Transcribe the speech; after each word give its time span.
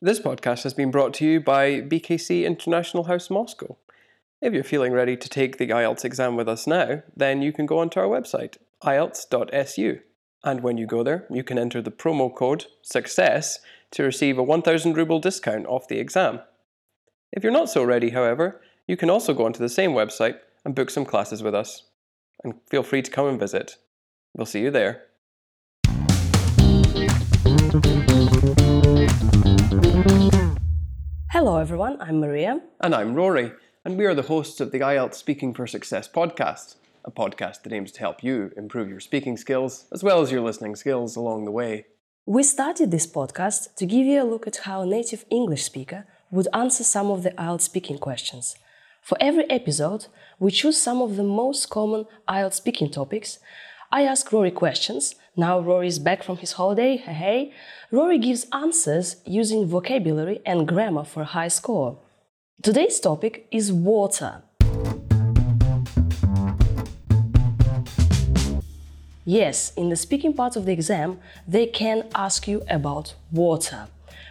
This 0.00 0.20
podcast 0.20 0.62
has 0.62 0.74
been 0.74 0.92
brought 0.92 1.12
to 1.14 1.24
you 1.26 1.40
by 1.40 1.80
BKC 1.80 2.44
International 2.44 3.04
House 3.04 3.30
Moscow. 3.30 3.76
If 4.40 4.54
you're 4.54 4.62
feeling 4.62 4.92
ready 4.92 5.16
to 5.16 5.28
take 5.28 5.58
the 5.58 5.66
IELTS 5.66 6.04
exam 6.04 6.36
with 6.36 6.48
us 6.48 6.68
now, 6.68 7.02
then 7.16 7.42
you 7.42 7.52
can 7.52 7.66
go 7.66 7.80
onto 7.80 7.98
our 7.98 8.06
website, 8.06 8.58
ielts.su. 8.84 9.98
And 10.44 10.62
when 10.62 10.78
you 10.78 10.86
go 10.86 11.02
there, 11.02 11.26
you 11.28 11.42
can 11.42 11.58
enter 11.58 11.82
the 11.82 11.90
promo 11.90 12.32
code 12.32 12.66
SUCCESS 12.82 13.58
to 13.90 14.04
receive 14.04 14.38
a 14.38 14.42
1000 14.44 14.96
ruble 14.96 15.18
discount 15.18 15.66
off 15.66 15.88
the 15.88 15.98
exam. 15.98 16.42
If 17.32 17.42
you're 17.42 17.50
not 17.50 17.68
so 17.68 17.82
ready, 17.82 18.10
however, 18.10 18.60
you 18.86 18.96
can 18.96 19.10
also 19.10 19.34
go 19.34 19.46
onto 19.46 19.58
the 19.58 19.68
same 19.68 19.90
website 19.90 20.38
and 20.64 20.76
book 20.76 20.90
some 20.90 21.06
classes 21.06 21.42
with 21.42 21.56
us. 21.56 21.88
And 22.44 22.54
feel 22.70 22.84
free 22.84 23.02
to 23.02 23.10
come 23.10 23.26
and 23.26 23.40
visit. 23.40 23.78
We'll 24.32 24.46
see 24.46 24.60
you 24.60 24.70
there. 24.70 25.06
Hello, 31.38 31.58
everyone. 31.58 31.98
I'm 32.00 32.18
Maria. 32.18 32.60
And 32.80 32.92
I'm 32.92 33.14
Rory, 33.14 33.52
and 33.84 33.96
we 33.96 34.06
are 34.06 34.14
the 34.16 34.22
hosts 34.22 34.58
of 34.60 34.72
the 34.72 34.80
IELTS 34.80 35.14
Speaking 35.14 35.54
for 35.54 35.68
Success 35.68 36.08
podcast, 36.08 36.74
a 37.04 37.12
podcast 37.12 37.62
that 37.62 37.72
aims 37.72 37.92
to 37.92 38.00
help 38.00 38.24
you 38.24 38.50
improve 38.56 38.88
your 38.88 38.98
speaking 38.98 39.36
skills 39.36 39.86
as 39.92 40.02
well 40.02 40.20
as 40.20 40.32
your 40.32 40.40
listening 40.40 40.74
skills 40.74 41.14
along 41.14 41.44
the 41.44 41.52
way. 41.52 41.86
We 42.26 42.42
started 42.42 42.90
this 42.90 43.06
podcast 43.06 43.76
to 43.76 43.86
give 43.86 44.04
you 44.04 44.20
a 44.20 44.26
look 44.28 44.48
at 44.48 44.64
how 44.64 44.82
a 44.82 44.86
native 44.86 45.24
English 45.30 45.62
speaker 45.62 46.08
would 46.32 46.48
answer 46.52 46.82
some 46.82 47.08
of 47.08 47.22
the 47.22 47.30
IELTS 47.30 47.60
speaking 47.60 47.98
questions. 47.98 48.56
For 49.00 49.16
every 49.20 49.48
episode, 49.48 50.08
we 50.40 50.50
choose 50.50 50.82
some 50.82 51.00
of 51.00 51.14
the 51.14 51.22
most 51.22 51.70
common 51.70 52.06
IELTS 52.28 52.54
speaking 52.54 52.90
topics. 52.90 53.38
I 53.92 54.02
ask 54.02 54.32
Rory 54.32 54.50
questions. 54.50 55.14
Now 55.38 55.60
Rory 55.60 55.86
is 55.86 56.00
back 56.00 56.24
from 56.24 56.38
his 56.38 56.54
holiday. 56.54 56.96
Hey, 56.96 57.12
hey. 57.12 57.52
Rory 57.92 58.18
gives 58.18 58.44
answers 58.52 59.22
using 59.24 59.66
vocabulary 59.66 60.40
and 60.44 60.66
grammar 60.66 61.04
for 61.04 61.22
a 61.22 61.26
high 61.26 61.46
score. 61.46 62.00
Today's 62.60 62.98
topic 62.98 63.46
is 63.52 63.72
water. 63.72 64.42
Yes, 69.24 69.72
in 69.76 69.90
the 69.90 69.96
speaking 69.96 70.34
part 70.34 70.56
of 70.56 70.66
the 70.66 70.72
exam, 70.72 71.20
they 71.46 71.66
can 71.66 72.08
ask 72.16 72.48
you 72.48 72.64
about 72.68 73.14
water. 73.30 73.86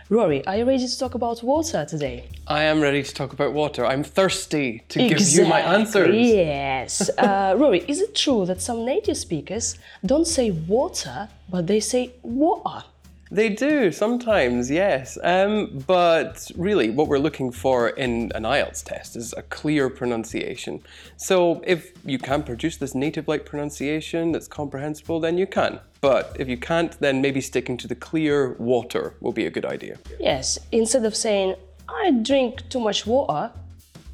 Rory, 0.10 0.46
are 0.48 0.56
you 0.56 0.64
ready 0.64 0.88
to 0.88 0.98
talk 0.98 1.16
about 1.16 1.44
water 1.44 1.84
today? 1.84 2.30
I 2.48 2.64
am 2.64 2.80
ready 2.80 3.04
to 3.04 3.14
talk 3.14 3.34
about 3.34 3.52
water. 3.52 3.86
I'm 3.86 4.06
thirsty 4.06 4.84
to 4.88 5.00
give 5.00 5.20
you 5.20 5.46
my 5.46 5.60
answers. 5.60 6.16
Yes. 6.16 7.10
Uh, 7.18 7.56
Rory, 7.58 7.84
is 7.90 8.00
it 8.00 8.16
true 8.16 8.46
that 8.46 8.62
some 8.62 8.86
native 8.86 9.18
speakers 9.18 9.78
don't 10.06 10.28
say 10.28 10.52
water, 10.52 11.28
but 11.50 11.68
they 11.68 11.82
say 11.82 12.14
water? 12.22 12.86
They 13.30 13.50
do 13.50 13.92
sometimes, 13.92 14.72
yes. 14.72 15.18
Um, 15.22 15.84
but 15.86 16.50
really, 16.56 16.90
what 16.90 17.08
we're 17.08 17.20
looking 17.20 17.52
for 17.52 17.90
in 17.90 18.32
an 18.36 18.44
IELTS 18.44 18.84
test 18.84 19.16
is 19.16 19.34
a 19.36 19.42
clear 19.44 19.90
pronunciation. 19.90 20.82
So 21.18 21.62
if 21.66 21.92
you 22.06 22.20
can 22.20 22.44
produce 22.44 22.78
this 22.78 22.96
native 22.96 23.28
like 23.28 23.46
pronunciation 23.46 24.32
that's 24.32 24.48
comprehensible, 24.48 25.20
then 25.20 25.38
you 25.38 25.48
can. 25.48 25.80
But 26.00 26.38
if 26.40 26.48
you 26.48 26.58
can't, 26.58 26.98
then 27.00 27.22
maybe 27.22 27.42
sticking 27.42 27.76
to 27.78 27.88
the 27.88 27.96
clear 27.96 28.54
water 28.54 29.16
will 29.20 29.34
be 29.34 29.46
a 29.46 29.50
good 29.50 29.66
idea. 29.66 29.98
Yes. 30.20 30.58
Instead 30.72 31.04
of 31.04 31.16
saying, 31.16 31.56
I 31.90 32.12
drink 32.12 32.70
too 32.70 32.80
much 32.80 33.06
water, 33.06 33.52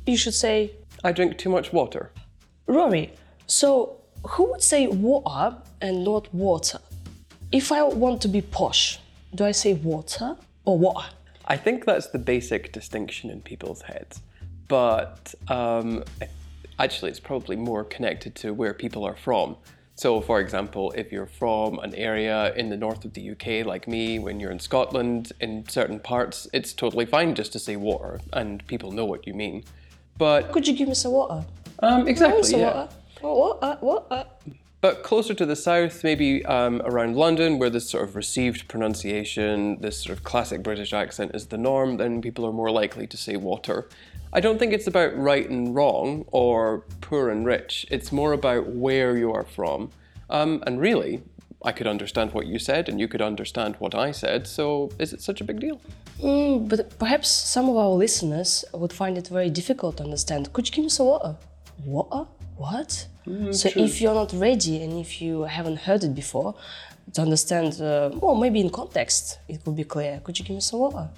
you 0.07 0.17
should 0.17 0.33
say, 0.33 0.71
I 1.03 1.11
drink 1.11 1.37
too 1.37 1.49
much 1.49 1.71
water. 1.71 2.11
Rory, 2.65 3.13
so 3.45 3.97
who 4.23 4.51
would 4.51 4.63
say 4.63 4.87
water 4.87 5.57
and 5.81 6.03
not 6.03 6.33
water? 6.33 6.79
If 7.51 7.71
I 7.71 7.83
want 7.83 8.21
to 8.21 8.27
be 8.27 8.41
posh, 8.41 8.99
do 9.35 9.45
I 9.45 9.51
say 9.51 9.73
water 9.73 10.37
or 10.65 10.77
what? 10.77 11.13
I 11.45 11.57
think 11.57 11.85
that's 11.85 12.07
the 12.07 12.19
basic 12.19 12.71
distinction 12.71 13.29
in 13.29 13.41
people's 13.41 13.81
heads. 13.81 14.21
But 14.67 15.35
um, 15.49 16.03
actually, 16.79 17.11
it's 17.11 17.19
probably 17.19 17.55
more 17.55 17.83
connected 17.83 18.35
to 18.35 18.53
where 18.53 18.73
people 18.73 19.03
are 19.05 19.15
from. 19.15 19.57
So, 19.95 20.21
for 20.21 20.39
example, 20.39 20.91
if 20.95 21.11
you're 21.11 21.27
from 21.27 21.77
an 21.79 21.93
area 21.95 22.53
in 22.55 22.69
the 22.69 22.77
north 22.77 23.05
of 23.05 23.13
the 23.13 23.31
UK, 23.31 23.65
like 23.65 23.87
me, 23.87 24.17
when 24.17 24.39
you're 24.39 24.51
in 24.51 24.59
Scotland, 24.59 25.31
in 25.39 25.67
certain 25.67 25.99
parts, 25.99 26.47
it's 26.53 26.73
totally 26.73 27.05
fine 27.05 27.35
just 27.35 27.51
to 27.53 27.59
say 27.59 27.75
water, 27.75 28.19
and 28.31 28.65
people 28.65 28.91
know 28.91 29.05
what 29.05 29.27
you 29.27 29.33
mean. 29.35 29.63
But 30.17 30.51
Could 30.51 30.67
you 30.67 30.75
give 30.75 30.87
me 30.87 30.95
some 30.95 31.11
water? 31.11 31.45
um, 31.79 32.07
exactly, 32.07 32.43
Some 32.43 32.61
yeah. 32.61 32.73
water. 32.73 32.89
Water, 33.21 33.77
water. 33.81 34.25
But 34.83 35.01
closer 35.01 35.33
to 35.35 35.45
the 35.45 35.55
south, 35.55 36.03
maybe 36.03 36.45
um, 36.45 36.81
around 36.83 37.15
London, 37.15 37.57
where 37.57 37.69
this 37.69 37.89
sort 37.89 38.03
of 38.03 38.17
received 38.17 38.67
pronunciation, 38.67 39.79
this 39.79 40.03
sort 40.03 40.17
of 40.17 40.25
classic 40.25 40.61
British 40.61 40.91
accent 40.91 41.31
is 41.33 41.45
the 41.45 41.57
norm, 41.57 41.95
then 41.95 42.21
people 42.21 42.45
are 42.45 42.51
more 42.51 42.69
likely 42.69 43.07
to 43.07 43.15
say 43.15 43.37
water. 43.37 43.87
I 44.33 44.41
don't 44.41 44.59
think 44.59 44.73
it's 44.73 44.87
about 44.87 45.17
right 45.17 45.49
and 45.49 45.73
wrong 45.73 46.25
or 46.33 46.83
poor 46.99 47.29
and 47.29 47.45
rich. 47.45 47.85
It's 47.91 48.11
more 48.11 48.33
about 48.33 48.67
where 48.67 49.15
you 49.15 49.31
are 49.31 49.45
from. 49.45 49.89
Um, 50.29 50.61
and 50.67 50.81
really, 50.81 51.23
I 51.63 51.71
could 51.71 51.87
understand 51.87 52.33
what 52.33 52.47
you 52.47 52.59
said, 52.59 52.89
and 52.89 52.99
you 52.99 53.07
could 53.07 53.21
understand 53.21 53.77
what 53.79 53.95
I 53.95 54.11
said. 54.11 54.47
So, 54.47 54.91
is 54.99 55.13
it 55.13 55.21
such 55.21 55.39
a 55.39 55.45
big 55.45 55.61
deal? 55.61 55.79
Mm, 56.19 56.67
but 56.67 56.99
perhaps 56.99 57.29
some 57.29 57.69
of 57.69 57.77
our 57.77 57.91
listeners 57.91 58.65
would 58.73 58.91
find 58.91 59.17
it 59.17 59.29
very 59.29 59.49
difficult 59.49 59.95
to 59.97 60.03
understand. 60.03 60.51
Could 60.51 60.67
you 60.67 60.75
give 60.75 60.83
me 60.83 60.89
some 60.89 61.05
water? 61.05 61.37
Water? 61.85 62.27
What? 62.57 63.07
so 63.51 63.69
if 63.75 64.01
you're 64.01 64.13
not 64.13 64.33
ready 64.33 64.83
and 64.83 64.99
if 64.99 65.21
you 65.21 65.43
haven't 65.43 65.77
heard 65.77 66.03
it 66.03 66.13
before, 66.13 66.55
to 67.13 67.21
understand, 67.21 67.81
uh, 67.81 68.11
well, 68.13 68.35
maybe 68.35 68.59
in 68.59 68.69
context 68.69 69.39
it 69.47 69.61
would 69.65 69.75
be 69.75 69.83
clear. 69.83 70.21
Could 70.23 70.39
you 70.39 70.45
give 70.45 70.55
me 70.55 70.61
some 70.61 70.79
water? 70.79 71.09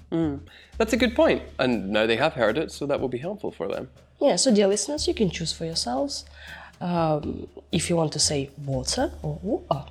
That's 0.78 0.94
a 0.94 0.98
good 0.98 1.16
point. 1.16 1.44
And 1.60 1.90
now 1.90 2.06
they 2.06 2.16
have 2.18 2.34
heard 2.34 2.58
it, 2.58 2.72
so 2.72 2.86
that 2.88 3.00
will 3.00 3.10
be 3.10 3.18
helpful 3.20 3.52
for 3.52 3.68
them. 3.68 3.90
Yeah, 4.20 4.36
so 4.36 4.54
dear 4.54 4.68
listeners, 4.68 5.08
you 5.08 5.14
can 5.14 5.30
choose 5.30 5.52
for 5.52 5.66
yourselves 5.66 6.26
um, 6.82 7.48
if 7.72 7.90
you 7.90 7.96
want 7.96 8.12
to 8.14 8.20
say 8.20 8.50
water 8.58 9.12
or 9.22 9.40
water. 9.42 9.86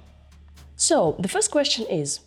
So 0.76 1.16
the 1.18 1.28
first 1.28 1.50
question 1.50 1.86
is, 1.86 2.20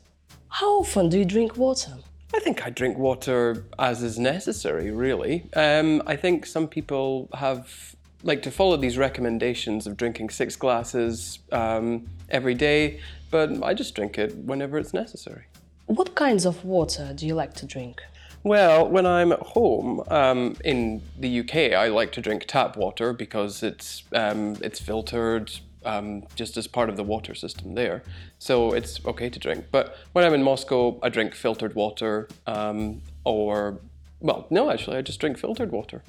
how 0.50 0.80
often 0.80 1.10
do 1.10 1.18
you 1.18 1.26
drink 1.26 1.58
water? 1.58 1.94
I 2.34 2.40
think 2.40 2.66
I 2.66 2.70
drink 2.70 2.98
water 2.98 3.66
as 3.80 4.04
is 4.04 4.20
necessary, 4.20 4.92
really. 4.92 5.50
Um, 5.56 6.02
I 6.06 6.16
think 6.16 6.46
some 6.46 6.68
people 6.68 7.30
have 7.34 7.96
like 8.24 8.42
to 8.44 8.52
follow 8.52 8.78
these 8.78 8.98
recommendations 8.98 9.88
of 9.88 9.98
drinking 9.98 10.30
six 10.30 10.56
glasses 10.56 11.40
um, 11.52 12.08
every 12.30 12.54
day, 12.54 13.00
but 13.32 13.64
I 13.64 13.74
just 13.74 13.96
drink 13.96 14.18
it 14.18 14.36
whenever 14.36 14.78
it's 14.78 14.94
necessary. 14.94 15.46
What 15.86 16.16
kinds 16.16 16.46
of 16.46 16.66
water 16.66 17.14
do 17.16 17.26
you 17.26 17.36
like 17.36 17.54
to 17.56 17.66
drink? 17.66 18.02
Well, 18.44 18.88
when 18.88 19.06
I'm 19.06 19.32
at 19.32 19.42
home 19.42 20.04
um, 20.08 20.56
in 20.64 21.02
the 21.20 21.40
UK, 21.40 21.74
I 21.74 21.88
like 21.88 22.12
to 22.14 22.22
drink 22.22 22.46
tap 22.48 22.78
water 22.78 23.14
because 23.14 23.64
it's 23.64 24.04
um, 24.14 24.56
it's 24.62 24.80
filtered 24.80 25.52
um, 25.86 26.24
just 26.36 26.58
as 26.58 26.68
part 26.68 26.90
of 26.90 26.98
the 26.98 27.04
water 27.04 27.34
system 27.36 27.76
there, 27.76 28.04
so 28.40 28.74
it's 28.74 29.04
okay 29.06 29.30
to 29.30 29.40
drink. 29.40 29.66
But 29.72 29.98
when 30.14 30.24
I'm 30.24 30.34
in 30.34 30.44
Moscow, 30.44 31.00
I 31.02 31.10
drink 31.10 31.36
filtered 31.36 31.76
water, 31.76 32.28
um, 32.46 33.02
or 33.24 33.80
well, 34.20 34.48
no, 34.50 34.70
actually, 34.72 34.98
I 34.98 35.02
just 35.02 35.20
drink 35.20 35.38
filtered 35.38 35.72
water. 35.72 36.04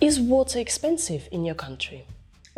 Is 0.00 0.20
water 0.20 0.58
expensive 0.58 1.26
in 1.32 1.46
your 1.46 1.54
country? 1.54 2.04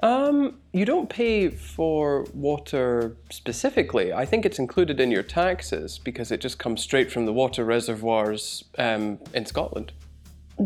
Um, 0.02 0.58
you 0.72 0.84
don't 0.84 1.08
pay 1.08 1.48
for 1.48 2.24
water 2.34 3.16
specifically. 3.30 4.12
I 4.12 4.24
think 4.24 4.44
it's 4.44 4.58
included 4.58 4.98
in 4.98 5.12
your 5.12 5.22
taxes 5.22 5.98
because 5.98 6.32
it 6.32 6.40
just 6.40 6.58
comes 6.58 6.82
straight 6.82 7.12
from 7.12 7.26
the 7.26 7.32
water 7.32 7.64
reservoirs 7.64 8.64
um, 8.76 9.18
in 9.34 9.46
Scotland. 9.46 9.92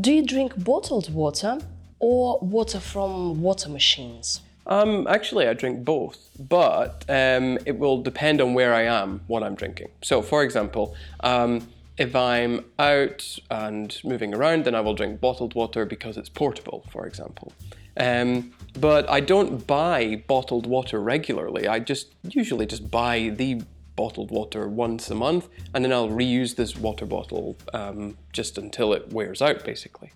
Do 0.00 0.12
you 0.12 0.24
drink 0.24 0.64
bottled 0.64 1.12
water 1.12 1.58
or 1.98 2.38
water 2.40 2.80
from 2.80 3.42
water 3.42 3.68
machines? 3.68 4.40
Um, 4.66 5.06
actually, 5.06 5.48
I 5.48 5.54
drink 5.54 5.84
both, 5.84 6.30
but 6.38 7.04
um, 7.08 7.58
it 7.66 7.78
will 7.78 8.00
depend 8.00 8.40
on 8.40 8.54
where 8.54 8.72
I 8.72 8.84
am, 8.84 9.20
what 9.26 9.42
I'm 9.42 9.54
drinking. 9.54 9.88
So, 10.02 10.22
for 10.22 10.42
example, 10.42 10.94
um, 11.20 11.68
if 12.02 12.16
I'm 12.16 12.64
out 12.80 13.38
and 13.48 13.96
moving 14.02 14.34
around, 14.34 14.64
then 14.64 14.74
I 14.74 14.80
will 14.80 14.94
drink 14.94 15.20
bottled 15.20 15.54
water 15.54 15.86
because 15.86 16.16
it's 16.16 16.28
portable, 16.28 16.84
for 16.90 17.06
example. 17.06 17.52
Um, 17.96 18.52
but 18.80 19.08
I 19.08 19.20
don't 19.20 19.64
buy 19.68 20.24
bottled 20.26 20.66
water 20.66 21.00
regularly. 21.00 21.68
I 21.68 21.78
just 21.78 22.08
usually 22.24 22.66
just 22.66 22.90
buy 22.90 23.30
the 23.32 23.62
bottled 23.94 24.32
water 24.32 24.66
once 24.66 25.10
a 25.10 25.14
month, 25.14 25.48
and 25.74 25.84
then 25.84 25.92
I'll 25.92 26.08
reuse 26.08 26.56
this 26.56 26.76
water 26.76 27.06
bottle 27.06 27.56
um, 27.72 28.18
just 28.32 28.58
until 28.58 28.92
it 28.94 29.12
wears 29.12 29.40
out, 29.40 29.64
basically. 29.64 30.10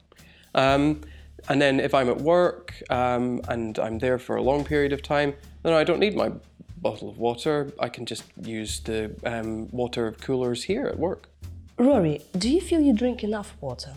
Um, 0.56 1.03
and 1.49 1.62
then 1.62 1.79
if 1.79 1.94
I'm 1.94 2.09
at 2.09 2.21
work 2.21 2.75
um, 2.91 3.41
and 3.49 3.79
I'm 3.79 4.00
there 4.00 4.19
for 4.19 4.35
a 4.35 4.43
long 4.43 4.65
period 4.65 4.93
of 4.93 5.03
time, 5.03 5.35
then 5.62 5.73
I 5.73 5.85
don't 5.85 6.00
need 6.00 6.17
my 6.17 6.33
bottle 6.79 7.09
of 7.09 7.19
water. 7.19 7.73
I 7.79 7.88
can 7.88 8.06
just 8.06 8.25
use 8.43 8.81
the 8.81 9.15
um, 9.25 9.69
water 9.71 10.17
coolers 10.21 10.65
here 10.65 10.87
at 10.87 10.99
work. 10.99 11.29
Rory, 11.78 12.23
do 12.37 12.49
you 12.49 12.61
feel 12.61 12.81
you 12.81 12.94
drink 12.94 13.23
enough 13.23 13.55
water? 13.61 13.93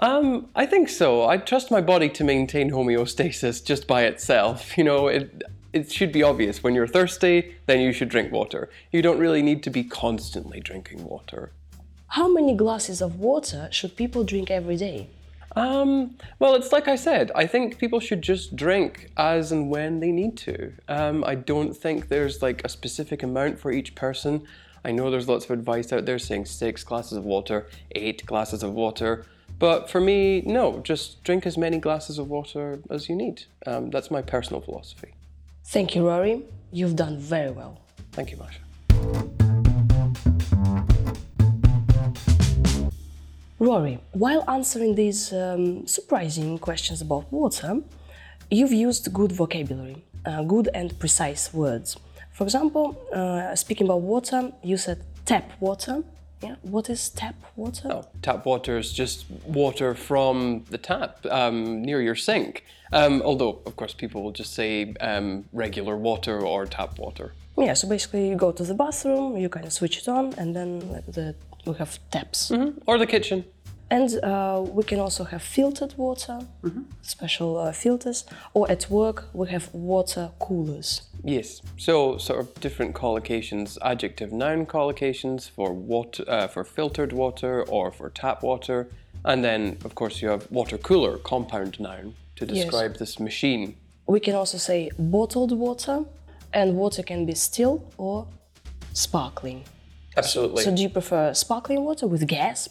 Um, 0.00 0.48
I 0.56 0.66
think 0.66 0.88
so. 0.88 1.28
I 1.28 1.36
trust 1.36 1.70
my 1.70 1.80
body 1.80 2.08
to 2.08 2.24
maintain 2.24 2.70
homeostasis 2.70 3.64
just 3.64 3.86
by 3.86 4.04
itself. 4.04 4.76
You 4.76 4.84
know, 4.84 5.08
it 5.08 5.42
it 5.72 5.92
should 5.92 6.10
be 6.10 6.22
obvious 6.22 6.62
when 6.64 6.74
you're 6.74 6.86
thirsty, 6.86 7.54
then 7.66 7.80
you 7.80 7.92
should 7.92 8.08
drink 8.08 8.32
water. 8.32 8.68
You 8.90 9.02
don't 9.02 9.18
really 9.18 9.42
need 9.42 9.62
to 9.62 9.70
be 9.70 9.84
constantly 9.84 10.58
drinking 10.58 11.04
water. 11.04 11.52
How 12.08 12.26
many 12.26 12.56
glasses 12.56 13.00
of 13.00 13.20
water 13.20 13.68
should 13.70 13.94
people 13.94 14.24
drink 14.24 14.50
every 14.50 14.76
day? 14.76 15.08
Um, 15.54 16.16
well, 16.40 16.54
it's 16.54 16.72
like 16.72 16.88
I 16.88 16.96
said, 16.96 17.30
I 17.34 17.46
think 17.46 17.78
people 17.78 18.00
should 18.00 18.22
just 18.22 18.56
drink 18.56 19.10
as 19.16 19.52
and 19.52 19.70
when 19.70 20.00
they 20.00 20.10
need 20.10 20.36
to. 20.38 20.72
Um, 20.88 21.22
I 21.24 21.36
don't 21.36 21.76
think 21.76 22.08
there's 22.08 22.42
like 22.42 22.64
a 22.64 22.68
specific 22.68 23.22
amount 23.22 23.60
for 23.60 23.70
each 23.70 23.94
person. 23.94 24.46
I 24.84 24.92
know 24.92 25.10
there's 25.10 25.28
lots 25.28 25.44
of 25.44 25.50
advice 25.50 25.92
out 25.92 26.06
there 26.06 26.18
saying 26.18 26.46
six 26.46 26.84
glasses 26.84 27.18
of 27.18 27.24
water, 27.24 27.66
eight 27.92 28.24
glasses 28.24 28.62
of 28.62 28.72
water. 28.72 29.26
But 29.58 29.90
for 29.90 30.00
me, 30.00 30.42
no, 30.46 30.80
just 30.80 31.22
drink 31.22 31.44
as 31.44 31.58
many 31.58 31.78
glasses 31.78 32.18
of 32.18 32.30
water 32.30 32.80
as 32.88 33.08
you 33.08 33.14
need. 33.14 33.44
Um, 33.66 33.90
that's 33.90 34.10
my 34.10 34.22
personal 34.22 34.62
philosophy. 34.62 35.12
Thank 35.66 35.94
you, 35.94 36.08
Rory. 36.08 36.44
You've 36.72 36.96
done 36.96 37.18
very 37.18 37.50
well. 37.50 37.80
Thank 38.12 38.30
you, 38.30 38.38
Masha. 38.38 38.60
Rory, 43.58 43.98
while 44.12 44.42
answering 44.48 44.94
these 44.94 45.30
um, 45.34 45.86
surprising 45.86 46.58
questions 46.58 47.02
about 47.02 47.30
water, 47.30 47.82
you've 48.50 48.72
used 48.72 49.12
good 49.12 49.32
vocabulary, 49.32 50.02
uh, 50.24 50.42
good 50.44 50.70
and 50.72 50.98
precise 50.98 51.52
words. 51.52 51.98
For 52.32 52.44
example, 52.44 52.96
uh, 53.12 53.54
speaking 53.56 53.86
about 53.86 54.00
water, 54.00 54.52
you 54.62 54.76
said 54.76 55.04
tap 55.26 55.52
water. 55.60 56.02
Yeah, 56.42 56.56
what 56.62 56.88
is 56.88 57.10
tap 57.10 57.34
water? 57.56 57.88
Oh, 57.92 58.04
tap 58.22 58.46
water 58.46 58.78
is 58.78 58.92
just 58.94 59.26
water 59.44 59.94
from 59.94 60.64
the 60.70 60.78
tap 60.78 61.26
um, 61.30 61.82
near 61.82 62.00
your 62.00 62.14
sink. 62.16 62.64
Um, 62.92 63.20
although, 63.22 63.60
of 63.66 63.76
course, 63.76 63.92
people 63.92 64.22
will 64.22 64.32
just 64.32 64.54
say 64.54 64.94
um, 65.00 65.44
regular 65.52 65.96
water 65.96 66.40
or 66.40 66.64
tap 66.64 66.98
water. 66.98 67.32
Yeah, 67.58 67.74
so 67.74 67.88
basically 67.88 68.28
you 68.30 68.36
go 68.36 68.52
to 68.52 68.64
the 68.64 68.74
bathroom, 68.74 69.36
you 69.36 69.50
kind 69.50 69.66
of 69.66 69.72
switch 69.72 69.98
it 69.98 70.08
on, 70.08 70.32
and 70.38 70.56
then 70.56 70.78
the, 71.08 71.34
we 71.66 71.74
have 71.74 71.98
taps. 72.10 72.50
Or 72.86 72.96
the 72.96 73.06
kitchen. 73.06 73.44
And 73.90 74.22
uh, 74.22 74.64
we 74.72 74.84
can 74.84 75.00
also 75.00 75.24
have 75.24 75.42
filtered 75.42 75.94
water, 75.96 76.38
special 77.02 77.58
uh, 77.58 77.72
filters, 77.72 78.24
or 78.54 78.70
at 78.70 78.88
work 78.88 79.24
we 79.32 79.48
have 79.48 79.68
water 79.74 80.30
coolers. 80.38 81.02
Yes. 81.24 81.60
So, 81.76 82.16
sort 82.18 82.38
of 82.40 82.60
different 82.60 82.94
collocations, 82.94 83.78
adjective 83.82 84.32
noun 84.32 84.66
collocations 84.66 85.50
for 85.50 85.72
water, 85.72 86.24
uh, 86.28 86.46
for 86.46 86.62
filtered 86.64 87.12
water 87.12 87.64
or 87.68 87.90
for 87.90 88.10
tap 88.10 88.42
water, 88.44 88.86
and 89.24 89.44
then 89.44 89.76
of 89.84 89.94
course 89.96 90.22
you 90.22 90.28
have 90.28 90.50
water 90.52 90.78
cooler, 90.78 91.18
compound 91.18 91.80
noun 91.80 92.14
to 92.36 92.46
Yes. 92.46 92.64
describe 92.64 92.96
this 92.98 93.18
machine. 93.18 93.74
We 94.06 94.20
can 94.20 94.34
also 94.34 94.58
say 94.58 94.90
bottled 94.98 95.52
water, 95.52 96.04
and 96.52 96.76
water 96.76 97.02
can 97.02 97.26
be 97.26 97.34
still 97.34 97.82
or 97.98 98.26
sparkling. 98.92 99.64
Absolutely. 100.16 100.62
So, 100.64 100.74
do 100.74 100.82
you 100.82 100.88
prefer 100.90 101.34
sparkling 101.34 101.84
water 101.84 102.06
with 102.06 102.26
gas? 102.26 102.68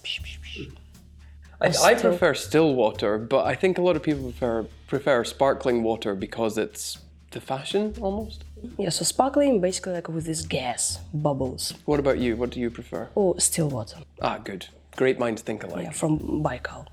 Psh, 1.62 1.76
psh. 1.76 1.84
I, 1.84 1.92
I 1.92 1.94
prefer 1.96 2.34
still 2.34 2.74
water, 2.74 3.18
but 3.18 3.46
I 3.46 3.56
think 3.56 3.78
a 3.78 3.82
lot 3.82 3.96
of 3.96 4.04
people 4.04 4.24
prefer 4.24 4.66
prefer 4.88 5.24
sparkling 5.24 5.84
water 5.84 6.16
because 6.16 6.58
it's 6.58 7.00
the 7.32 7.42
fashion 7.42 7.94
almost. 8.02 8.44
Yeah, 8.78 8.90
so 8.90 9.04
sparkling 9.06 9.62
basically 9.62 9.94
like 9.94 10.08
with 10.10 10.26
this 10.26 10.42
gas 10.42 11.00
bubbles, 11.14 11.74
What 11.86 12.00
about 12.00 12.18
you? 12.20 12.36
What 12.36 12.50
do 12.50 12.60
you 12.60 12.70
prefer? 12.70 13.10
Oh, 13.16 13.36
still 13.38 13.70
water. 13.70 13.98
Ah, 14.22 14.38
good. 14.44 14.68
Great 14.96 15.20
minds 15.20 15.42
think 15.42 15.64
alike. 15.64 15.84
Yeah, 15.86 15.92
from 15.92 16.20
Baikal. 16.44 16.88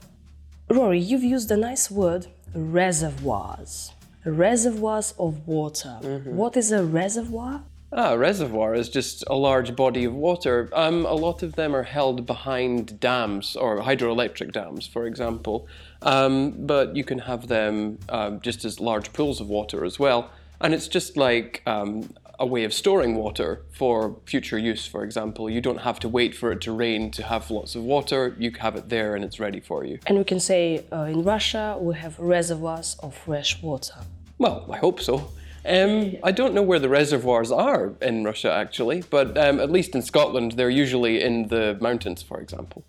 Rory, 0.68 1.00
you've 1.00 1.24
used 1.24 1.50
a 1.50 1.56
nice 1.56 1.90
word, 1.90 2.26
reservoirs. 2.54 3.92
Reservoirs 4.24 5.14
of 5.18 5.46
water. 5.46 5.94
What 6.24 6.56
is 6.56 6.72
a 6.72 6.84
reservoir? 6.84 7.62
Ah, 7.93 8.12
a 8.12 8.19
reservoir 8.19 8.75
is 8.75 8.88
just 8.88 9.23
a 9.29 9.35
large 9.35 9.77
body 9.77 10.05
of 10.05 10.12
water. 10.12 10.69
Um, 10.73 11.06
a 11.06 11.15
lot 11.15 11.43
of 11.43 11.55
them 11.55 11.75
are 11.75 11.85
held 11.85 12.27
behind 12.27 12.99
dams 12.99 13.55
or 13.55 13.81
hydroelectric 13.81 14.53
dams, 14.53 14.87
for 14.87 15.06
example. 15.06 15.69
Um, 16.03 16.67
but 16.67 16.97
you 16.97 17.05
can 17.05 17.21
have 17.21 17.47
them 17.47 17.99
um, 18.09 18.41
just 18.41 18.65
as 18.65 18.81
large 18.81 19.12
pools 19.12 19.41
of 19.41 19.49
water 19.49 19.85
as 19.85 19.99
well. 20.00 20.31
And 20.61 20.75
it's 20.75 20.88
just 20.88 21.17
like 21.17 21.62
um, 21.65 22.11
a 22.41 22.47
way 22.47 22.65
of 22.65 22.75
storing 22.75 23.15
water 23.15 23.62
for 23.71 24.17
future 24.27 24.59
use, 24.59 24.85
for 24.85 25.05
example. 25.05 25.49
You 25.49 25.61
don't 25.61 25.83
have 25.83 26.00
to 26.00 26.09
wait 26.09 26.35
for 26.35 26.50
it 26.50 26.61
to 26.62 26.73
rain 26.73 27.12
to 27.12 27.23
have 27.23 27.50
lots 27.53 27.77
of 27.77 27.85
water. 27.85 28.35
You 28.37 28.50
have 28.59 28.75
it 28.75 28.88
there 28.88 29.15
and 29.15 29.25
it's 29.25 29.38
ready 29.38 29.61
for 29.61 29.85
you. 29.85 30.00
And 30.06 30.19
we 30.19 30.25
can 30.25 30.41
say 30.41 30.85
uh, 30.93 31.03
in 31.03 31.23
Russia 31.23 31.77
we 31.81 31.94
have 31.94 32.19
reservoirs 32.19 32.97
of 33.00 33.15
fresh 33.15 33.62
water. 33.62 33.94
Well, 34.38 34.69
I 34.71 34.79
hope 34.79 35.00
so. 35.00 35.31
Um, 35.66 36.16
I 36.22 36.32
don't 36.32 36.54
know 36.54 36.62
where 36.62 36.78
the 36.78 36.88
reservoirs 36.88 37.50
are 37.50 37.94
in 38.00 38.24
Russia 38.24 38.52
actually, 38.52 39.02
but 39.10 39.36
um, 39.36 39.60
at 39.60 39.70
least 39.70 39.94
in 39.94 40.02
Scotland, 40.02 40.52
they're 40.52 40.70
usually 40.70 41.22
in 41.22 41.48
the 41.48 41.76
mountains, 41.80 42.22
for 42.22 42.40
example. 42.40 42.84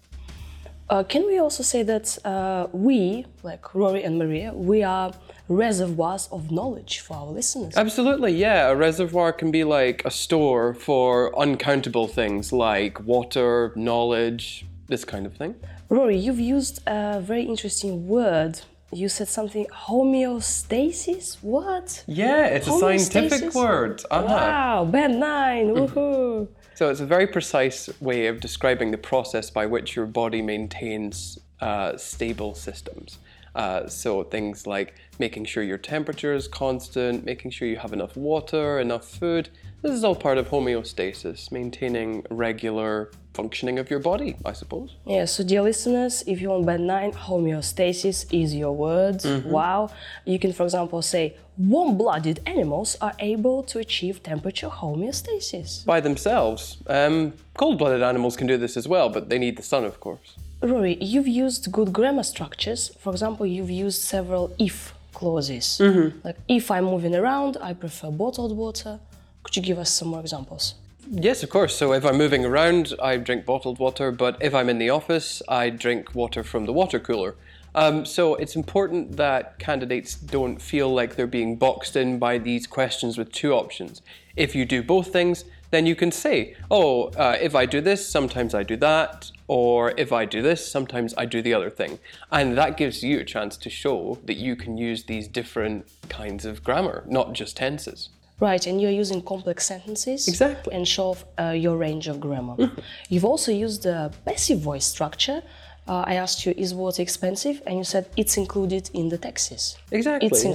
Uh, 0.90 1.04
can 1.04 1.26
we 1.26 1.38
also 1.38 1.64
say 1.64 1.84
that 1.84 2.18
uh, 2.24 2.68
we, 2.72 3.26
like 3.44 3.76
Rory 3.76 4.04
and 4.04 4.18
Maria, 4.18 4.54
we 4.54 4.84
are 4.84 5.12
reservoirs 5.50 6.30
of 6.32 6.50
knowledge 6.50 7.02
for 7.02 7.18
our 7.18 7.26
listeners? 7.26 7.76
Absolutely, 7.76 8.34
yeah. 8.34 8.70
A 8.70 8.76
reservoir 8.76 9.34
can 9.34 9.52
be 9.52 9.66
like 9.66 10.02
a 10.06 10.12
store 10.12 10.74
for 10.74 11.38
uncountable 11.38 12.08
things 12.08 12.54
like 12.54 13.04
water, 13.04 13.74
knowledge, 13.76 14.66
this 14.88 15.04
kind 15.04 15.26
of 15.26 15.36
thing. 15.36 15.56
Rory, 15.90 16.18
you've 16.18 16.40
used 16.40 16.82
a 16.88 17.20
very 17.20 17.44
interesting 17.44 18.08
word. 18.08 18.62
You 18.92 19.10
said 19.10 19.28
something 19.28 19.66
homeostasis. 19.66 21.38
What? 21.42 22.04
Yeah, 22.08 22.46
it's 22.46 22.68
a 22.68 22.80
scientific 22.80 23.54
word. 23.54 24.02
Uh-huh. 24.10 24.26
Wow, 24.26 24.86
band 24.86 25.20
9 25.20 25.68
Woohoo! 25.76 26.48
So 26.76 26.90
it's 26.90 27.02
a 27.02 27.06
very 27.06 27.28
precise 27.28 27.90
way 28.00 28.28
of 28.28 28.40
describing 28.40 28.92
the 28.92 28.98
process 28.98 29.50
by 29.50 29.66
which 29.66 29.96
your 29.96 30.06
body 30.06 30.42
maintains 30.42 31.40
uh, 31.60 31.98
stable 31.98 32.54
systems. 32.54 33.18
Uh, 33.58 33.90
so 33.90 34.24
things 34.24 34.68
like 34.68 34.94
making 35.18 35.44
sure 35.44 35.64
your 35.64 35.80
temperature 35.80 36.34
is 36.36 36.48
constant, 36.48 37.26
making 37.26 37.50
sure 37.50 37.68
you 37.68 37.78
have 37.78 37.92
enough 37.92 38.16
water, 38.16 38.80
enough 38.80 39.10
food. 39.10 39.50
This 39.82 39.94
is 39.94 40.04
all 40.04 40.16
part 40.16 40.38
of 40.38 40.50
homeostasis, 40.50 41.52
maintaining 41.52 42.24
regular 42.30 43.12
functioning 43.34 43.80
of 43.80 43.90
your 43.90 44.00
body, 44.00 44.36
I 44.46 44.54
suppose. 44.54 44.96
Yeah, 45.06 45.26
so 45.26 45.44
dear 45.44 45.64
listeners, 45.64 46.24
if 46.28 46.40
you 46.40 46.50
want 46.50 46.68
band 46.68 46.86
9, 46.86 47.12
homeostasis 47.14 48.32
is 48.32 48.54
your 48.54 48.74
word. 48.74 49.24
Wow. 49.46 49.90
You 50.26 50.38
can, 50.38 50.54
for 50.54 50.64
example, 50.64 51.02
say 51.02 51.36
warm 51.58 51.98
blooded 51.98 52.40
animals 52.46 52.96
are 53.02 53.14
able 53.18 53.64
to 53.64 53.80
achieve 53.80 54.22
temperature 54.22 54.70
homeostasis. 54.70 55.84
By 55.84 56.00
themselves, 56.00 56.78
um, 56.88 57.34
cold-blooded 57.56 58.04
animals 58.04 58.36
can 58.38 58.46
do 58.46 58.58
this 58.58 58.78
as 58.78 58.88
well, 58.88 59.10
but 59.10 59.30
they 59.30 59.40
need 59.40 59.58
the 59.58 59.64
sun, 59.64 59.84
of 59.84 60.00
course. 60.00 60.36
Rory, 60.62 60.98
you've 61.00 61.28
used 61.28 61.72
good 61.72 61.94
grammar 61.94 62.24
structures. 62.24 62.92
For 63.00 63.12
example, 63.12 63.46
you've 63.46 63.70
used 63.70 64.02
several 64.02 64.56
if 64.58 64.94
clauses. 65.14 65.80
Like, 66.24 66.38
if 66.48 66.72
I'm 66.72 66.86
moving 66.86 67.16
around, 67.16 67.58
I 67.62 67.74
prefer 67.74 68.10
bottled 68.10 68.58
water. 68.58 69.00
Could 69.44 69.56
you 69.56 69.62
give 69.62 69.78
us 69.78 69.92
some 69.92 70.10
more 70.10 70.20
examples? 70.20 70.76
Yes, 71.10 71.44
of 71.44 71.50
course. 71.50 71.76
So 71.76 71.94
if 71.94 72.04
I'm 72.04 72.18
moving 72.18 72.44
around, 72.44 72.94
I 73.02 73.18
drink 73.18 73.46
bottled 73.46 73.80
water, 73.80 74.12
but 74.12 74.38
if 74.42 74.54
I'm 74.54 74.68
in 74.68 74.78
the 74.78 74.90
office, 74.90 75.42
I 75.48 75.70
drink 75.70 76.16
water 76.16 76.44
from 76.44 76.66
the 76.66 76.74
water 76.74 77.00
cooler. 77.00 77.36
Um, 77.76 78.06
so 78.06 78.34
it's 78.36 78.56
important 78.56 79.16
that 79.18 79.60
candidates 79.60 80.16
don't 80.16 80.60
feel 80.60 80.92
like 80.92 81.16
they're 81.16 81.28
being 81.28 81.56
boxed 81.56 81.96
in 81.96 82.18
by 82.18 82.40
these 82.40 82.66
questions 82.66 83.18
with 83.18 83.32
two 83.32 83.54
options. 83.54 84.02
If 84.36 84.56
you 84.56 84.66
do 84.66 84.82
both 84.82 85.14
things, 85.14 85.46
then 85.72 85.86
you 85.86 85.96
can 85.96 86.12
say, 86.12 86.56
oh, 86.72 87.06
uh, 87.10 87.38
if 87.42 87.56
I 87.56 87.66
do 87.66 87.82
this, 87.82 88.08
sometimes 88.08 88.54
I 88.54 88.64
do 88.64 88.78
that, 88.78 89.32
or 89.48 89.94
if 89.98 90.12
I 90.12 90.26
do 90.26 90.42
this, 90.42 90.70
sometimes 90.70 91.14
I 91.18 91.26
do 91.26 91.42
the 91.42 91.54
other 91.54 91.70
thing. 91.70 92.00
And 92.32 92.58
that 92.58 92.78
gives 92.78 93.04
you 93.04 93.20
a 93.20 93.26
chance 93.26 93.58
to 93.58 93.70
show 93.70 94.20
that 94.26 94.38
you 94.38 94.56
can 94.56 94.78
use 94.78 95.04
these 95.06 95.28
different 95.28 95.88
kinds 96.10 96.46
of 96.46 96.64
grammar, 96.64 97.04
not 97.08 97.34
just 97.34 97.58
tenses. 97.58 98.10
Right, 98.40 98.68
and 98.68 98.80
you're 98.80 98.92
using 98.92 99.22
complex 99.24 99.66
sentences 99.66 100.28
Exactly. 100.28 100.74
and 100.76 100.88
show 100.88 101.10
off 101.10 101.26
uh, 101.40 101.50
your 101.50 101.76
range 101.76 102.08
of 102.08 102.20
grammar. 102.20 102.72
You've 103.10 103.26
also 103.26 103.52
used 103.52 103.84
the 103.84 104.14
passive 104.26 104.60
voice 104.60 104.86
structure. 104.86 105.42
Uh, 105.88 106.04
I 106.06 106.16
asked 106.16 106.46
you, 106.46 106.54
is 106.56 106.74
water 106.74 107.02
expensive? 107.02 107.64
And 107.66 107.78
you 107.78 107.84
said 107.84 108.10
it's 108.16 108.38
included 108.38 108.92
in 108.94 109.10
the 109.10 109.18
taxes. 109.18 109.78
Exactly. 109.92 110.28
It's 110.28 110.44
yeah. 110.44 110.52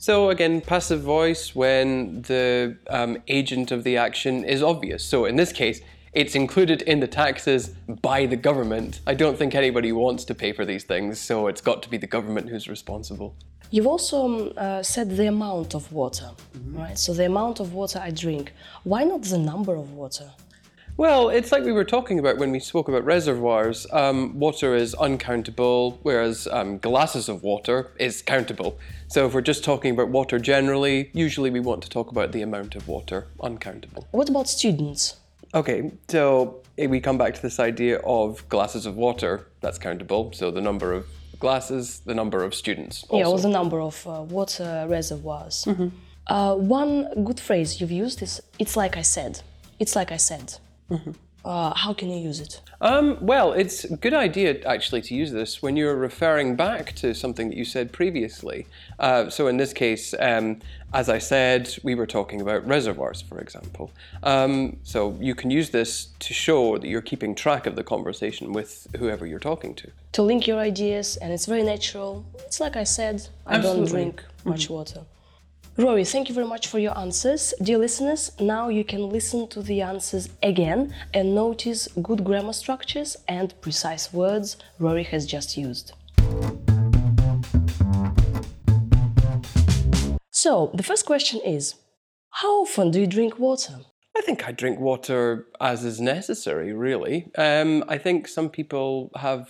So 0.00 0.30
again, 0.30 0.60
passive 0.60 1.00
voice 1.00 1.56
when 1.56 2.22
the 2.22 2.76
um, 2.88 3.18
agent 3.26 3.72
of 3.72 3.82
the 3.82 3.96
action 3.96 4.44
is 4.44 4.62
obvious. 4.62 5.04
So 5.04 5.24
in 5.24 5.34
this 5.34 5.50
case, 5.52 5.80
it's 6.12 6.36
included 6.36 6.82
in 6.82 7.00
the 7.00 7.08
taxes 7.08 7.70
by 8.00 8.26
the 8.26 8.36
government. 8.36 9.00
I 9.08 9.14
don't 9.14 9.36
think 9.36 9.56
anybody 9.56 9.90
wants 9.90 10.24
to 10.26 10.36
pay 10.36 10.52
for 10.52 10.64
these 10.64 10.84
things, 10.84 11.18
so 11.20 11.48
it's 11.48 11.60
got 11.60 11.82
to 11.82 11.90
be 11.90 11.96
the 11.96 12.06
government 12.06 12.48
who's 12.48 12.68
responsible. 12.68 13.34
You've 13.72 13.88
also 13.88 14.24
um, 14.24 14.52
uh, 14.56 14.82
said 14.84 15.16
the 15.16 15.26
amount 15.26 15.74
of 15.74 15.92
water, 15.92 16.30
right? 16.70 16.96
So 16.96 17.12
the 17.12 17.26
amount 17.26 17.58
of 17.58 17.74
water 17.74 18.00
I 18.02 18.10
drink. 18.10 18.52
Why 18.84 19.02
not 19.02 19.22
the 19.22 19.38
number 19.38 19.74
of 19.74 19.92
water? 19.92 20.30
Well, 20.98 21.28
it's 21.28 21.52
like 21.52 21.62
we 21.62 21.70
were 21.70 21.84
talking 21.84 22.18
about 22.18 22.38
when 22.38 22.50
we 22.50 22.58
spoke 22.58 22.88
about 22.88 23.04
reservoirs. 23.04 23.86
Um, 23.92 24.36
water 24.36 24.74
is 24.74 24.94
uncountable, 24.94 26.00
whereas 26.02 26.48
um, 26.48 26.78
glasses 26.78 27.28
of 27.28 27.44
water 27.44 27.92
is 28.00 28.20
countable. 28.20 28.76
So 29.06 29.24
if 29.24 29.32
we're 29.32 29.40
just 29.40 29.62
talking 29.62 29.92
about 29.92 30.08
water 30.08 30.40
generally, 30.40 31.10
usually 31.14 31.50
we 31.50 31.60
want 31.60 31.84
to 31.84 31.88
talk 31.88 32.10
about 32.10 32.32
the 32.32 32.42
amount 32.42 32.74
of 32.74 32.88
water, 32.88 33.28
uncountable. 33.40 34.08
What 34.10 34.28
about 34.28 34.48
students? 34.48 35.14
Okay, 35.54 35.92
so 36.08 36.62
we 36.76 36.98
come 36.98 37.16
back 37.16 37.34
to 37.34 37.42
this 37.42 37.60
idea 37.60 37.98
of 37.98 38.48
glasses 38.48 38.84
of 38.84 38.96
water. 38.96 39.46
That's 39.60 39.78
countable. 39.78 40.32
So 40.32 40.50
the 40.50 40.60
number 40.60 40.92
of 40.92 41.06
glasses, 41.38 42.00
the 42.06 42.14
number 42.14 42.42
of 42.42 42.56
students. 42.56 43.04
Yeah, 43.12 43.22
also. 43.22 43.36
or 43.36 43.38
the 43.38 43.56
number 43.56 43.80
of 43.80 44.04
uh, 44.04 44.22
water 44.22 44.84
reservoirs. 44.88 45.64
Uh, 46.26 46.56
one 46.56 47.24
good 47.24 47.38
phrase 47.38 47.80
you've 47.80 47.92
used 47.92 48.20
is 48.20 48.42
"It's 48.58 48.76
like 48.76 48.96
I 48.96 49.02
said." 49.02 49.42
It's 49.78 49.94
like 49.94 50.10
I 50.10 50.16
said. 50.16 50.58
Uh, 51.44 51.72
how 51.74 51.94
can 51.94 52.10
you 52.10 52.18
use 52.18 52.40
it? 52.40 52.60
Um, 52.80 53.16
well, 53.20 53.52
it's 53.52 53.84
a 53.84 53.96
good 53.96 54.12
idea 54.12 54.60
actually 54.64 55.02
to 55.02 55.14
use 55.14 55.30
this 55.32 55.62
when 55.62 55.76
you're 55.76 55.96
referring 55.96 56.56
back 56.56 56.94
to 56.96 57.14
something 57.14 57.48
that 57.48 57.56
you 57.56 57.64
said 57.64 57.92
previously. 57.92 58.66
Uh, 58.98 59.30
so 59.30 59.46
in 59.46 59.56
this 59.56 59.72
case, 59.72 60.14
um, 60.18 60.60
as 60.92 61.08
I 61.08 61.18
said, 61.18 61.74
we 61.82 61.94
were 61.94 62.06
talking 62.06 62.40
about 62.40 62.66
reservoirs, 62.66 63.22
for 63.22 63.38
example. 63.38 63.90
Um, 64.22 64.78
so 64.82 65.16
you 65.20 65.34
can 65.34 65.50
use 65.50 65.70
this 65.70 66.08
to 66.18 66.34
show 66.34 66.76
that 66.76 66.86
you're 66.86 67.00
keeping 67.00 67.34
track 67.34 67.66
of 67.66 67.76
the 67.76 67.84
conversation 67.84 68.52
with 68.52 68.86
whoever 68.98 69.24
you're 69.24 69.38
talking 69.38 69.74
to. 69.76 69.90
To 70.12 70.22
link 70.22 70.46
your 70.46 70.58
ideas, 70.58 71.16
and 71.18 71.32
it's 71.32 71.46
very 71.46 71.62
natural. 71.62 72.26
It's 72.40 72.60
like 72.60 72.76
I 72.76 72.84
said, 72.84 73.26
I 73.46 73.58
don't 73.58 73.86
drink 73.86 74.22
much 74.44 74.68
water. 74.68 75.02
Rory, 75.78 76.04
thank 76.04 76.28
you 76.28 76.34
very 76.34 76.46
much 76.48 76.66
for 76.66 76.80
your 76.80 76.98
answers. 76.98 77.54
Dear 77.62 77.78
listeners, 77.78 78.32
now 78.40 78.68
you 78.68 78.82
can 78.82 79.10
listen 79.10 79.46
to 79.50 79.62
the 79.62 79.80
answers 79.80 80.28
again 80.42 80.92
and 81.14 81.36
notice 81.36 81.86
good 82.02 82.24
grammar 82.24 82.52
structures 82.52 83.16
and 83.28 83.54
precise 83.60 84.12
words 84.12 84.56
Rory 84.80 85.04
has 85.04 85.24
just 85.24 85.56
used. 85.56 85.92
So, 90.32 90.72
the 90.74 90.82
first 90.82 91.06
question 91.06 91.40
is 91.46 91.76
How 92.30 92.62
often 92.62 92.90
do 92.90 92.98
you 92.98 93.06
drink 93.06 93.38
water? 93.38 93.74
I 94.16 94.22
think 94.22 94.48
I 94.48 94.50
drink 94.50 94.80
water 94.80 95.46
as 95.60 95.84
is 95.84 96.00
necessary, 96.00 96.72
really. 96.72 97.30
Um, 97.38 97.84
I 97.86 97.98
think 97.98 98.26
some 98.26 98.50
people 98.50 99.12
have 99.14 99.48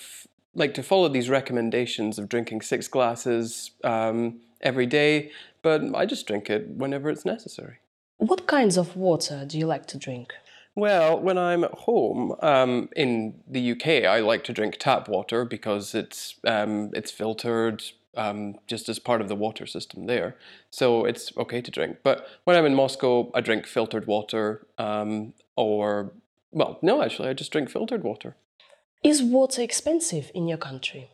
like 0.55 0.75
to 0.75 0.83
follow 0.83 1.09
these 1.09 1.31
recommendations 1.31 2.19
of 2.19 2.29
drinking 2.29 2.61
six 2.61 2.87
glasses 2.87 3.71
um, 3.83 4.41
every 4.61 4.87
day, 4.87 5.31
but 5.63 5.83
I 5.95 6.07
just 6.07 6.27
drink 6.27 6.51
it 6.51 6.69
whenever 6.69 7.11
it's 7.11 7.25
necessary. 7.25 7.77
What 8.19 8.47
kinds 8.47 8.77
of 8.77 8.97
water 8.97 9.45
do 9.47 9.59
you 9.59 9.67
like 9.67 9.87
to 9.87 9.99
drink? 9.99 10.33
Well, 10.75 11.19
when 11.19 11.39
I'm 11.39 11.65
at 11.65 11.73
home 11.73 12.35
um, 12.41 12.89
in 12.95 13.35
the 13.49 13.73
UK, 13.73 14.05
I 14.05 14.21
like 14.21 14.45
to 14.45 14.53
drink 14.53 14.77
tap 14.79 15.09
water 15.09 15.45
because 15.45 15.95
it's 15.95 16.37
um, 16.47 16.91
it's 16.95 17.11
filtered 17.11 17.83
um, 18.17 18.57
just 18.67 18.89
as 18.89 18.99
part 18.99 19.21
of 19.21 19.29
the 19.29 19.35
water 19.35 19.67
system 19.67 20.07
there, 20.07 20.37
so 20.71 21.05
it's 21.05 21.37
okay 21.37 21.61
to 21.61 21.71
drink. 21.71 21.99
But 22.05 22.27
when 22.45 22.57
I'm 22.57 22.65
in 22.65 22.75
Moscow, 22.75 23.31
I 23.35 23.41
drink 23.41 23.67
filtered 23.67 24.07
water, 24.07 24.67
um, 24.79 25.35
or 25.57 26.13
well, 26.53 26.79
no, 26.81 27.03
actually, 27.03 27.29
I 27.29 27.33
just 27.33 27.51
drink 27.51 27.71
filtered 27.71 28.05
water. 28.05 28.37
Is 29.03 29.23
water 29.23 29.63
expensive 29.63 30.31
in 30.35 30.49
your 30.49 30.59
country? 30.59 31.11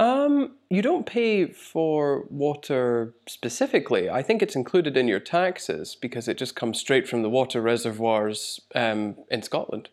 Um, 0.00 0.56
you 0.70 0.82
don't 0.82 1.06
pay 1.06 1.46
for 1.46 2.24
water 2.28 3.14
specifically. 3.28 4.10
I 4.10 4.22
think 4.22 4.42
it's 4.42 4.56
included 4.56 4.96
in 4.96 5.06
your 5.06 5.20
taxes 5.20 5.96
because 6.00 6.26
it 6.26 6.36
just 6.36 6.56
comes 6.56 6.80
straight 6.80 7.08
from 7.08 7.22
the 7.22 7.30
water 7.30 7.60
reservoirs 7.60 8.60
um, 8.74 9.16
in 9.30 9.42
Scotland. 9.42 9.88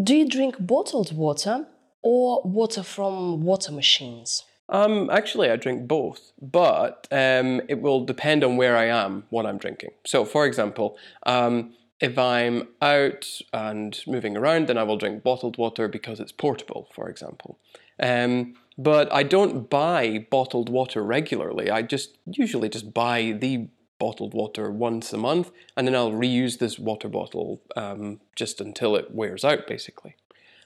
Do 0.00 0.14
you 0.14 0.28
drink 0.28 0.56
bottled 0.60 1.16
water 1.16 1.66
or 2.02 2.42
water 2.44 2.82
from 2.82 3.42
water 3.42 3.72
machines? 3.72 4.44
Um, 4.68 5.10
actually, 5.10 5.50
I 5.50 5.56
drink 5.56 5.86
both, 5.86 6.32
but 6.40 7.06
um, 7.10 7.60
it 7.68 7.80
will 7.80 8.04
depend 8.04 8.42
on 8.42 8.56
where 8.56 8.76
I 8.76 8.86
am, 8.86 9.24
what 9.30 9.46
I'm 9.46 9.58
drinking. 9.58 9.90
So, 10.06 10.24
for 10.24 10.46
example, 10.46 10.96
um, 11.26 11.74
if 12.00 12.18
I'm 12.18 12.68
out 12.80 13.26
and 13.52 13.98
moving 14.06 14.36
around, 14.36 14.68
then 14.68 14.78
I 14.78 14.82
will 14.82 14.96
drink 14.96 15.22
bottled 15.22 15.58
water 15.58 15.86
because 15.86 16.18
it's 16.18 16.32
portable, 16.32 16.88
for 16.94 17.08
example. 17.08 17.58
Um, 18.00 18.54
but 18.76 19.12
I 19.12 19.22
don't 19.22 19.68
buy 19.70 20.26
bottled 20.30 20.68
water 20.68 21.02
regularly. 21.02 21.70
I 21.70 21.82
just 21.82 22.18
usually 22.26 22.68
just 22.68 22.92
buy 22.92 23.36
the 23.38 23.68
bottled 23.98 24.34
water 24.34 24.70
once 24.70 25.12
a 25.12 25.18
month, 25.18 25.50
and 25.76 25.86
then 25.86 25.94
I'll 25.94 26.12
reuse 26.12 26.58
this 26.58 26.78
water 26.78 27.08
bottle 27.08 27.62
um, 27.76 28.20
just 28.34 28.60
until 28.60 28.96
it 28.96 29.12
wears 29.12 29.44
out, 29.44 29.66
basically. 29.66 30.16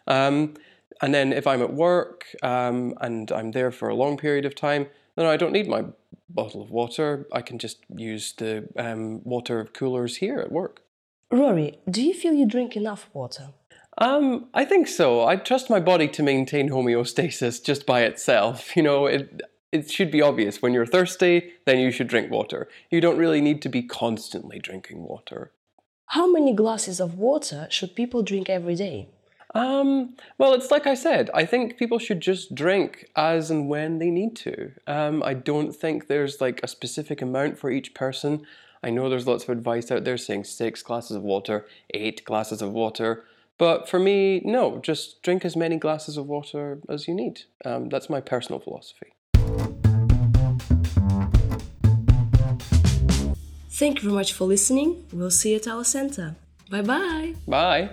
Um, 0.06 0.54
and 1.00 1.14
then 1.14 1.32
if 1.32 1.46
I'm 1.46 1.62
at 1.62 1.72
work 1.72 2.26
um, 2.42 2.94
and 3.00 3.30
I'm 3.30 3.52
there 3.52 3.70
for 3.70 3.88
a 3.88 3.94
long 3.94 4.16
period 4.16 4.44
of 4.44 4.54
time, 4.54 4.86
then 5.16 5.26
I 5.26 5.36
don't 5.36 5.52
need 5.52 5.68
my 5.68 5.84
bottle 6.28 6.62
of 6.62 6.70
water. 6.70 7.26
I 7.32 7.42
can 7.42 7.58
just 7.58 7.78
use 7.94 8.32
the 8.32 8.68
um, 8.76 9.22
water 9.24 9.64
coolers 9.72 10.16
here 10.16 10.38
at 10.38 10.50
work. 10.50 10.82
Rory, 11.30 11.78
do 11.88 12.02
you 12.02 12.14
feel 12.14 12.32
you 12.32 12.46
drink 12.46 12.74
enough 12.76 13.10
water? 13.12 13.48
Um, 13.98 14.46
I 14.54 14.64
think 14.64 14.86
so. 14.86 15.26
I 15.26 15.36
trust 15.36 15.68
my 15.68 15.80
body 15.80 16.08
to 16.08 16.22
maintain 16.22 16.70
homeostasis 16.70 17.62
just 17.62 17.84
by 17.84 18.02
itself. 18.02 18.76
You 18.76 18.82
know, 18.82 19.06
it 19.06 19.42
it 19.72 19.90
should 19.90 20.10
be 20.10 20.22
obvious 20.22 20.62
when 20.62 20.72
you're 20.72 20.86
thirsty, 20.86 21.52
then 21.66 21.78
you 21.78 21.90
should 21.90 22.08
drink 22.08 22.30
water. 22.30 22.68
You 22.90 23.00
don't 23.00 23.18
really 23.18 23.40
need 23.40 23.60
to 23.62 23.68
be 23.68 23.82
constantly 23.82 24.58
drinking 24.58 25.02
water. 25.02 25.52
How 26.06 26.30
many 26.30 26.54
glasses 26.54 27.00
of 27.00 27.18
water 27.18 27.66
should 27.70 27.94
people 27.94 28.22
drink 28.22 28.48
every 28.48 28.74
day? 28.74 29.08
Um, 29.54 30.14
well, 30.38 30.54
it's 30.54 30.70
like 30.70 30.86
I 30.86 30.94
said, 30.94 31.30
I 31.34 31.44
think 31.44 31.76
people 31.76 31.98
should 31.98 32.20
just 32.20 32.54
drink 32.54 33.10
as 33.16 33.50
and 33.50 33.68
when 33.68 33.98
they 33.98 34.10
need 34.10 34.36
to. 34.36 34.72
Um, 34.86 35.22
I 35.22 35.34
don't 35.34 35.74
think 35.74 36.06
there's 36.06 36.40
like 36.40 36.60
a 36.62 36.68
specific 36.68 37.20
amount 37.20 37.58
for 37.58 37.70
each 37.70 37.94
person. 37.94 38.46
I 38.82 38.90
know 38.90 39.08
there's 39.10 39.26
lots 39.26 39.44
of 39.44 39.50
advice 39.50 39.90
out 39.90 40.04
there 40.04 40.16
saying 40.16 40.44
six 40.44 40.82
glasses 40.82 41.16
of 41.16 41.22
water, 41.22 41.66
eight 41.92 42.24
glasses 42.24 42.62
of 42.62 42.72
water. 42.72 43.24
But 43.58 43.88
for 43.88 43.98
me, 43.98 44.40
no, 44.44 44.78
just 44.78 45.22
drink 45.22 45.44
as 45.44 45.56
many 45.56 45.76
glasses 45.76 46.16
of 46.16 46.26
water 46.26 46.80
as 46.88 47.08
you 47.08 47.14
need. 47.14 47.42
Um, 47.64 47.88
that's 47.88 48.08
my 48.08 48.20
personal 48.20 48.60
philosophy. 48.60 49.12
Thank 53.70 53.98
you 53.98 54.08
very 54.08 54.14
much 54.14 54.32
for 54.32 54.44
listening. 54.44 55.04
We'll 55.12 55.30
see 55.30 55.50
you 55.50 55.56
at 55.56 55.68
our 55.68 55.84
center. 55.84 56.36
Bye 56.70 56.82
bye. 56.82 57.34
Bye. 57.46 57.90